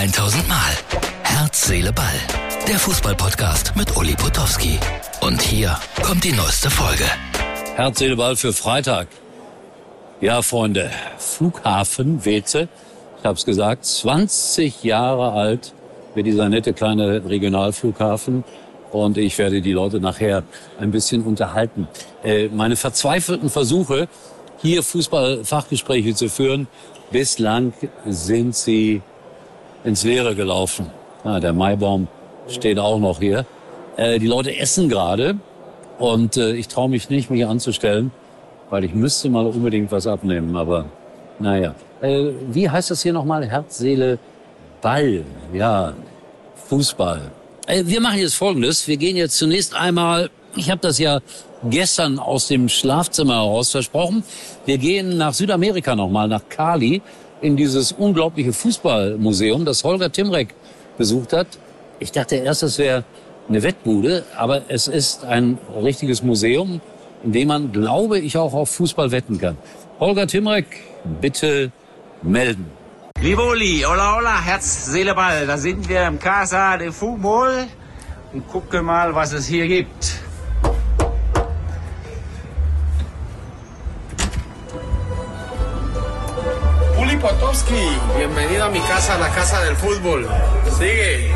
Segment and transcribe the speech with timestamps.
[0.00, 0.56] 1000 Mal.
[1.24, 2.06] Herz, Seele, Ball.
[2.66, 4.78] Der Fußballpodcast mit Uli Potowski.
[5.20, 7.04] Und hier kommt die neueste Folge.
[7.76, 9.08] Herz, Seele, Ball für Freitag.
[10.22, 12.68] Ja, Freunde, Flughafen Weze,
[13.18, 15.74] ich habe es gesagt, 20 Jahre alt
[16.14, 18.44] wird dieser nette kleine Regionalflughafen
[18.92, 20.44] und ich werde die Leute nachher
[20.80, 21.88] ein bisschen unterhalten.
[22.24, 24.08] Äh, meine verzweifelten Versuche,
[24.62, 26.68] hier Fußballfachgespräche zu führen,
[27.10, 27.74] bislang
[28.06, 29.02] sind sie
[29.84, 30.86] ins Leere gelaufen.
[31.24, 32.08] Ah, der Maibaum
[32.48, 33.46] steht auch noch hier.
[33.96, 35.36] Äh, die Leute essen gerade
[35.98, 38.10] und äh, ich traue mich nicht, mich anzustellen,
[38.70, 40.56] weil ich müsste mal unbedingt was abnehmen.
[40.56, 40.86] Aber
[41.38, 43.46] naja, äh, wie heißt das hier nochmal?
[43.46, 44.18] Herz, Seele,
[44.80, 45.24] Ball.
[45.52, 45.92] Ja,
[46.68, 47.30] Fußball.
[47.66, 48.86] Äh, wir machen jetzt Folgendes.
[48.88, 51.20] Wir gehen jetzt zunächst einmal, ich habe das ja
[51.68, 54.24] gestern aus dem Schlafzimmer heraus versprochen,
[54.64, 57.02] wir gehen nach Südamerika nochmal, nach Cali,
[57.40, 60.54] in dieses unglaubliche Fußballmuseum, das Holger Timrek
[60.98, 61.46] besucht hat.
[61.98, 63.04] Ich dachte erst, es wäre
[63.48, 66.80] eine Wettbude, aber es ist ein richtiges Museum,
[67.24, 69.56] in dem man, glaube ich, auch auf Fußball wetten kann.
[69.98, 70.66] Holger Timrek,
[71.20, 71.72] bitte
[72.22, 72.66] melden.
[73.20, 75.46] Liebe Uli, hola, hola, Herz, Seele, Ball.
[75.46, 77.66] Da sind wir im Casa de Fumol
[78.32, 80.20] und gucke mal, was es hier gibt.
[87.20, 87.74] Potowski,
[88.16, 90.26] bienvenido a mi casa, la casa del fútbol.
[90.78, 91.30] Sigue.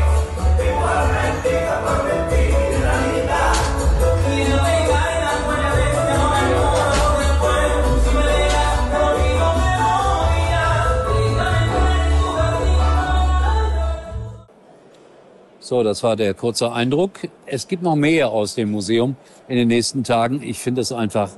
[15.59, 17.11] So, das war der kurze Eindruck.
[17.45, 19.15] Es gibt noch mehr aus dem Museum
[19.47, 20.41] in den nächsten Tagen.
[20.41, 21.29] Ich finde es einfach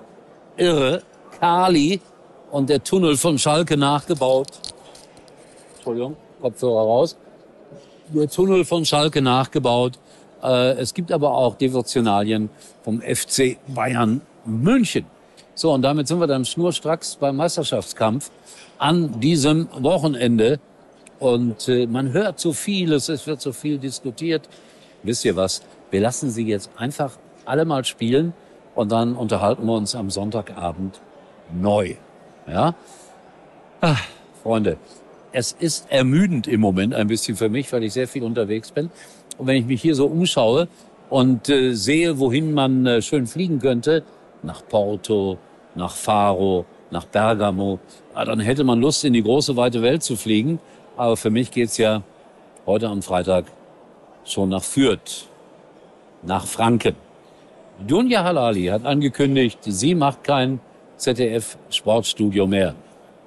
[0.56, 1.04] irre.
[1.40, 2.02] Kali
[2.52, 4.48] und der Tunnel von Schalke nachgebaut.
[5.76, 7.18] Entschuldigung, Kopfhörer raus.
[8.10, 10.00] Der Tunnel von Schalke nachgebaut.
[10.42, 12.50] Äh, es gibt aber auch Devotionalien
[12.84, 15.06] vom FC Bayern München.
[15.56, 18.32] So, und damit sind wir dann schnurstracks beim Meisterschaftskampf
[18.78, 20.60] an diesem Wochenende.
[21.20, 24.48] Und äh, man hört so vieles, es wird so viel diskutiert.
[25.04, 25.64] Wisst ihr was?
[25.90, 28.34] Wir lassen sie jetzt einfach alle mal spielen
[28.76, 31.02] und dann unterhalten wir uns am Sonntagabend
[31.52, 31.96] neu.
[32.48, 32.76] Ja?
[33.82, 34.04] Ach,
[34.42, 34.78] Freunde,
[35.32, 38.90] es ist ermüdend im Moment ein bisschen für mich, weil ich sehr viel unterwegs bin.
[39.38, 40.68] Und wenn ich mich hier so umschaue
[41.10, 44.04] und äh, sehe, wohin man äh, schön fliegen könnte,
[44.44, 45.38] nach Porto,
[45.76, 47.80] nach Faro, nach Bergamo,
[48.14, 50.60] ah, dann hätte man Lust, in die große, weite Welt zu fliegen.
[50.96, 52.02] Aber für mich geht's ja
[52.66, 53.46] heute am Freitag
[54.24, 55.28] schon nach Fürth,
[56.24, 56.96] nach Franken.
[57.86, 60.60] Dunja Halali hat angekündigt, sie macht kein
[60.98, 62.76] ZDF-Sportstudio mehr.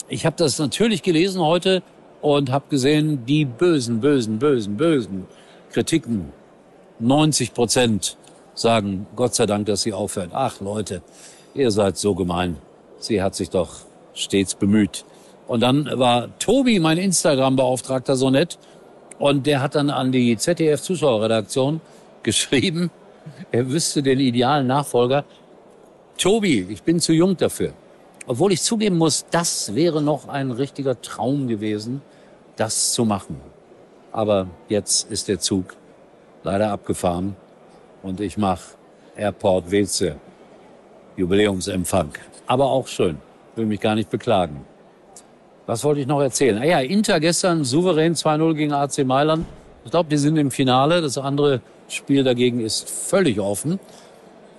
[0.08, 1.82] Ich habe das natürlich gelesen heute
[2.20, 5.26] und habe gesehen, die bösen, bösen, bösen, bösen
[5.72, 6.32] Kritiken.
[6.98, 8.16] 90 Prozent
[8.54, 10.30] sagen, Gott sei Dank, dass sie aufhört.
[10.32, 11.02] Ach Leute,
[11.54, 12.56] ihr seid so gemein.
[12.98, 13.76] Sie hat sich doch
[14.14, 15.04] stets bemüht.
[15.46, 18.58] Und dann war Tobi, mein Instagram-Beauftragter, so nett.
[19.18, 21.80] Und der hat dann an die ZDF-Zuschauerredaktion
[22.22, 22.90] geschrieben,
[23.50, 25.24] er wüsste den idealen Nachfolger.
[26.20, 27.72] Tobi, ich bin zu jung dafür.
[28.26, 32.02] Obwohl ich zugeben muss, das wäre noch ein richtiger Traum gewesen,
[32.56, 33.40] das zu machen.
[34.12, 35.74] Aber jetzt ist der Zug
[36.42, 37.36] leider abgefahren
[38.02, 38.74] und ich mache
[39.16, 40.16] Airport Weze
[41.16, 42.10] Jubiläumsempfang.
[42.46, 43.16] Aber auch schön,
[43.56, 44.66] will mich gar nicht beklagen.
[45.64, 46.58] Was wollte ich noch erzählen?
[46.58, 49.46] Ah ja, Inter gestern souverän 2-0 gegen AC Mailand.
[49.86, 51.00] Ich glaube, die sind im Finale.
[51.00, 53.80] Das andere Spiel dagegen ist völlig offen.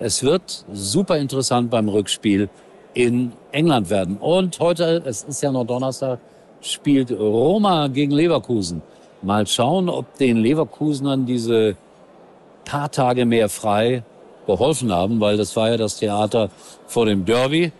[0.03, 2.49] Es wird super interessant beim Rückspiel
[2.95, 4.17] in England werden.
[4.17, 6.17] Und heute, es ist ja noch Donnerstag,
[6.59, 8.81] spielt Roma gegen Leverkusen.
[9.21, 11.75] Mal schauen, ob den Leverkusenern diese
[12.65, 14.03] paar Tage mehr frei
[14.47, 16.49] geholfen haben, weil das war ja das Theater
[16.87, 17.71] vor dem Derby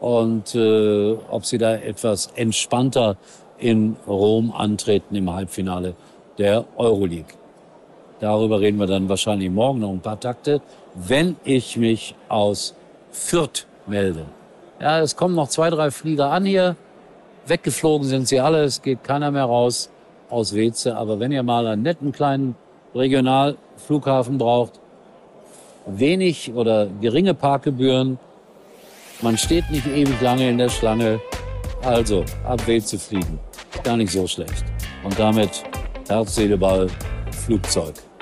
[0.00, 3.16] und äh, ob sie da etwas entspannter
[3.58, 5.94] in Rom antreten im Halbfinale
[6.38, 7.41] der Euroleague.
[8.22, 10.60] Darüber reden wir dann wahrscheinlich morgen noch ein paar Takte,
[10.94, 12.72] wenn ich mich aus
[13.10, 14.26] Fürth melde.
[14.80, 16.76] Ja, es kommen noch zwei, drei Flieger an hier.
[17.48, 19.90] Weggeflogen sind sie alle, es geht keiner mehr raus
[20.30, 20.96] aus Weze.
[20.96, 22.54] Aber wenn ihr mal einen netten kleinen
[22.94, 24.78] Regionalflughafen braucht,
[25.86, 28.20] wenig oder geringe Parkgebühren,
[29.20, 31.20] man steht nicht ewig lange in der Schlange.
[31.82, 33.40] Also, ab Weze fliegen.
[33.82, 34.64] Gar nicht so schlecht.
[35.02, 35.64] Und damit
[36.06, 36.86] Herz, Seele, Ball,
[37.32, 37.94] Flugzeug.